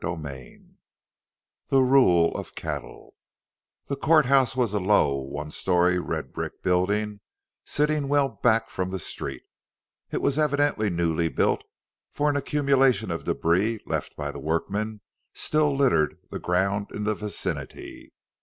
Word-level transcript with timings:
CHAPTER 0.03 0.31
II 0.31 0.65
THE 1.67 1.81
RULE 1.83 2.33
OF 2.35 2.55
CATTLE 2.55 3.13
The 3.85 3.95
courthouse 3.95 4.55
was 4.55 4.73
a 4.73 4.79
low, 4.79 5.13
one 5.19 5.51
story 5.51 5.99
redbrick 5.99 6.63
building, 6.63 7.19
sitting 7.65 8.07
well 8.07 8.27
back 8.27 8.71
from 8.71 8.89
the 8.89 8.97
street. 8.97 9.43
It 10.09 10.19
was 10.19 10.39
evidently 10.39 10.89
newly 10.89 11.29
built, 11.29 11.63
for 12.09 12.31
an 12.31 12.35
accumulation 12.35 13.11
of 13.11 13.25
débris, 13.25 13.77
left 13.85 14.17
by 14.17 14.31
the 14.31 14.39
workmen, 14.39 15.01
still 15.35 15.75
littered 15.75 16.17
the 16.31 16.39
ground 16.39 16.89
in 16.91 17.03
the 17.03 17.13
vicinity. 17.13 18.11